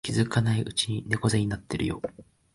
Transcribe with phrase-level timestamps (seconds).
[0.03, 2.01] 気づかないうちに猫背になってるよ